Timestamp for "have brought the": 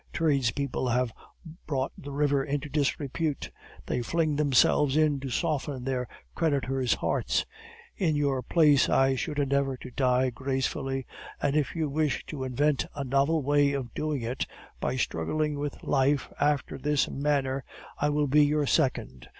0.89-2.09